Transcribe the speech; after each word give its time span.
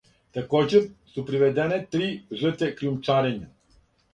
Такође 0.37 0.79
су 1.11 1.23
приведене 1.27 1.79
три 1.97 2.09
жртве 2.41 2.73
кријумчарења. 2.81 3.53